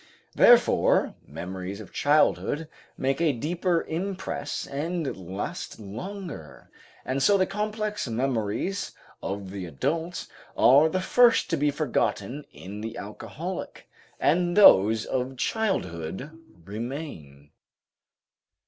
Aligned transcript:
Therefore 0.33 1.13
memories 1.27 1.79
of 1.79 1.93
childhood 1.93 2.67
make 2.97 3.21
a 3.21 3.33
deeper 3.33 3.83
impress 3.83 4.65
and 4.65 5.15
last 5.15 5.79
longer, 5.79 6.71
and 7.05 7.21
so 7.21 7.37
the 7.37 7.45
complex 7.45 8.07
memories 8.07 8.93
of 9.21 9.51
the 9.51 9.67
adult 9.67 10.25
are 10.57 10.89
the 10.89 11.01
first 11.01 11.51
to 11.51 11.55
be 11.57 11.69
forgotten 11.69 12.45
in 12.51 12.81
the 12.81 12.97
alcoholic, 12.97 13.87
and 14.19 14.57
those 14.57 15.05
of 15.05 15.37
childhood 15.37 16.31
remain. 16.65 17.51